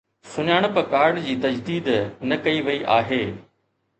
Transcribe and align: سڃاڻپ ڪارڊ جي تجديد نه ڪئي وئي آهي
سڃاڻپ 0.29 0.77
ڪارڊ 0.93 1.19
جي 1.25 1.35
تجديد 1.43 1.91
نه 2.31 2.39
ڪئي 2.47 2.65
وئي 2.69 2.79
آهي 2.97 3.23